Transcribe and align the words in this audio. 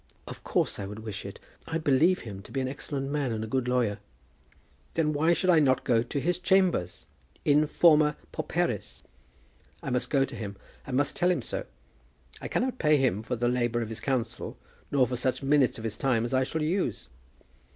"Of 0.25 0.43
course 0.43 0.79
I 0.79 0.87
would 0.87 0.97
wish 1.03 1.27
it. 1.27 1.39
I 1.67 1.77
believe 1.77 2.21
him 2.21 2.41
to 2.41 2.51
be 2.51 2.59
an 2.59 2.67
excellent 2.67 3.11
man, 3.11 3.31
and 3.31 3.43
a 3.43 3.47
good 3.47 3.67
lawyer." 3.67 3.99
"Then 4.95 5.13
why 5.13 5.33
should 5.33 5.51
I 5.51 5.59
not 5.59 5.83
go 5.83 6.01
to 6.01 6.19
his 6.19 6.39
chambers? 6.39 7.05
In 7.45 7.61
formâ 7.65 8.15
pauperis 8.33 9.03
I 9.83 9.91
must 9.91 10.09
go 10.09 10.25
to 10.25 10.35
him, 10.35 10.55
and 10.87 10.97
must 10.97 11.15
tell 11.15 11.29
him 11.29 11.43
so. 11.43 11.67
I 12.41 12.47
cannot 12.47 12.79
pay 12.79 12.97
him 12.97 13.21
for 13.21 13.35
the 13.35 13.47
labour 13.47 13.83
of 13.83 13.89
his 13.89 14.01
counsel, 14.01 14.57
nor 14.89 15.05
for 15.05 15.15
such 15.15 15.43
minutes 15.43 15.77
of 15.77 15.83
his 15.83 15.99
time 15.99 16.25
as 16.25 16.33
I 16.33 16.45
shall 16.45 16.63
use." 16.63 17.07